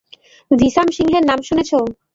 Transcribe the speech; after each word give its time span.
ভিসাম 0.51 0.87
সিংয়ের 0.95 1.23
নাম 1.29 1.39
শুনেছ? 1.47 1.71